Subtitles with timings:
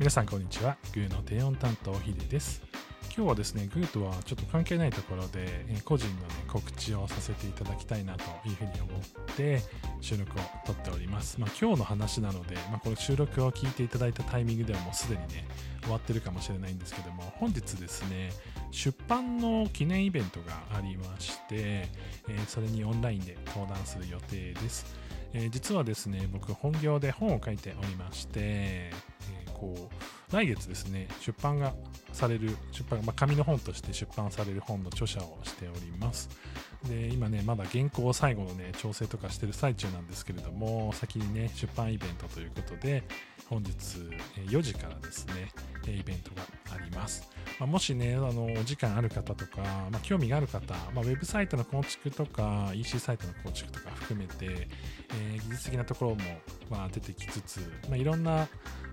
[0.00, 0.78] 皆さんこんにちは。
[0.94, 2.62] グーの低音担当ヒデです。
[3.14, 9.60] 今日はですね、グーとはちょっと関係ないところで、え個人の、ね、告知をさせていただきたいなというふうに思って
[10.00, 11.38] 収録を撮っております。
[11.38, 15.46] まあ、今日の話なので、まあ、この収録を聞いていただいたタイミングではもうすでにね、
[15.82, 18.30] 終わってるかもしれないんですけども、本日ですね、
[18.70, 24.96] 出版の記念イベントがありまして、えーそれにオンラインで登壇する予定です。
[25.34, 29.10] えー実はですね、僕本業で本を書いておりまして、えー
[29.60, 31.74] こう来月ですね、出版が
[32.12, 36.30] される、出版、まあ、紙の本として出版される本の著者をしております。
[36.88, 43.02] で、今ね、まだ原稿を最後のね、調整とかしてる最中なんですけれども、先にね、出版イベントということで、
[43.50, 43.72] 本日
[44.48, 45.50] 4時からですね、
[45.86, 46.42] イベントが
[46.74, 47.28] あります。
[47.58, 54.68] まあ、もしね、あの、お時間ある方とか、まあ、興味がある方、まあ、ウェブサイトの構築とか、EC サイトの構築とか含めて、
[55.12, 56.16] えー技術的なところも、
[56.70, 58.46] まあ、出てきつつ、まあ、いろんな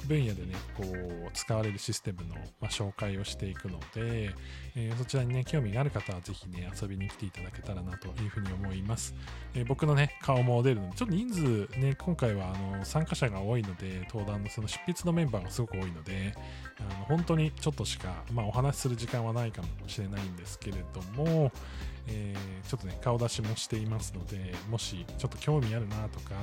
[0.08, 4.34] 分野でね、こう、使われるシステムの、まあ、紹介をしていくので、
[4.76, 9.14] えーそちらにね、興味がある方はぜひね、遊びに来ていただけたらなというふうに思います。
[9.54, 16.34] えー僕のね、顔も出るので、ちょっと人数ね、今回はあの参加者が多いので、登壇のその執筆のメンバーがすごく多いので、
[16.80, 21.52] あの本当にちょっとしか、まあ、お話しする時間はないかもしれないんですけれども、
[22.08, 26.36] えーちょっとね、顔出しもしていますので、もしちょっと興味あるなとか、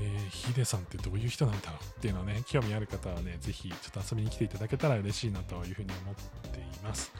[0.00, 7.12] えーヒデさんってどういう人なんだろうっていうのはね、興味ある方はね、ぜひちょっと遊びに来ていただけたら嬉しいなというふうに思っています。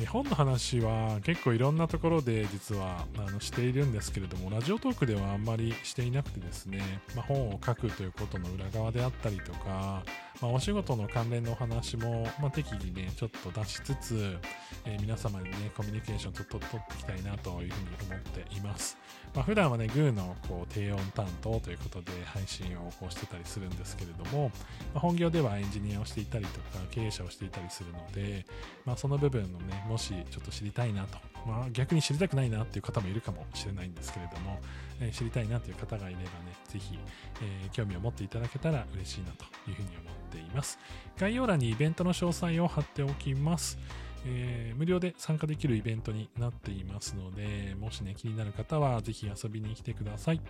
[0.00, 6.80] え本の話は結構いろんなところで実はあのしているんですけれども、ラジオトークではあんまりしていなくてですね、
[7.16, 10.04] まあ、本を書くということの裏側であったりとか、
[10.40, 14.38] まあ、お仕事の関連のお話も、まあ、適宜ね、ちょっと出しつつ、
[14.84, 18.96] えー皆様にね、コミュニケーションとと取っていきたいなというふうに思っています。
[19.34, 24.50] まあ、普段はね、グーのこう低音担当ということで配信をこうしてたりするんですけれども、
[24.94, 28.46] まあ本業ではエンジニアをしていたりとか、経営者をしていたりするので、
[28.84, 34.60] まあ、その部分のね、もしちょっと知りたいなと、まあ、逆に知りたくないなっていう方もいるかもしれないんですけれども、
[35.00, 36.28] えー知りたいなという方がいればね、
[36.68, 36.98] ぜひ、
[37.42, 40.78] えー興味を持っていただけたら嬉しいなというふうに思っています。
[41.18, 43.78] 概要欄にイベントの詳細を貼っておきます。
[44.26, 50.40] えー無料で参加できるイベントになっていますので、もしね、気になる方はぜひ遊びに来てください。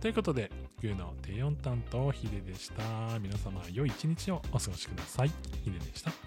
[0.00, 0.50] ということで、
[0.82, 2.82] グーの低音担当ヒデでした。
[3.20, 5.30] 皆様、良い一日をお過ごしください。
[5.62, 6.25] ヒデでした。